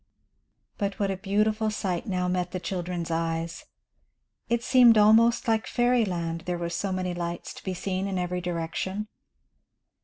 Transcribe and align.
But 0.79 0.97
what 0.99 1.11
a 1.11 1.15
beautiful 1.15 1.69
sight 1.69 2.07
now 2.07 2.27
met 2.27 2.53
the 2.53 2.59
children's 2.59 3.11
eyes! 3.11 3.65
It 4.49 4.63
seemed 4.63 4.97
almost 4.97 5.47
like 5.47 5.67
fairy 5.67 6.05
land, 6.05 6.41
there 6.47 6.57
were 6.57 6.71
so 6.71 6.91
many 6.91 7.13
lights 7.13 7.53
to 7.53 7.63
be 7.63 7.75
seen 7.75 8.07
in 8.07 8.17
every 8.17 8.41
direction. 8.41 9.09